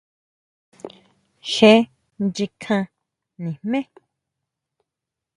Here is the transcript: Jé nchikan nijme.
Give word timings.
Jé 1.51 1.73
nchikan 2.23 2.83
nijme. 3.41 3.79